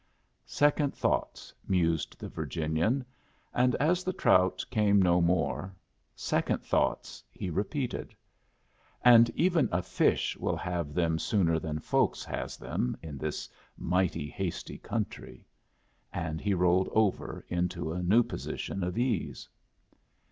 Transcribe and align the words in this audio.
"Second 0.47 0.95
thoughts," 0.95 1.53
mused 1.67 2.19
the 2.19 2.27
Virginian; 2.27 3.05
and 3.53 3.75
as 3.75 4.03
the 4.03 4.11
trout 4.13 4.65
came 4.71 4.99
no 4.99 5.21
more, 5.21 5.75
"Second 6.15 6.63
thoughts," 6.63 7.23
he 7.31 7.51
repeated; 7.51 8.15
"and 9.05 9.29
even 9.35 9.69
a 9.71 9.83
fish 9.83 10.35
will 10.37 10.55
have 10.55 10.95
them 10.95 11.19
sooner 11.19 11.59
than 11.59 11.77
folks 11.77 12.25
has 12.25 12.57
them 12.57 12.97
in 13.03 13.19
this 13.19 13.47
mighty 13.77 14.27
hasty 14.27 14.79
country." 14.79 15.45
And 16.11 16.41
he 16.41 16.55
rolled 16.55 16.89
over 16.93 17.45
into 17.47 17.91
a 17.93 18.01
new 18.01 18.23
position 18.23 18.83
of 18.83 18.97
ease. 18.97 19.47